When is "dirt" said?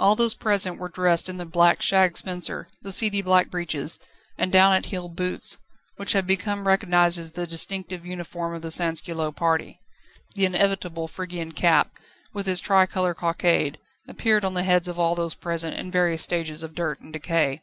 16.74-17.00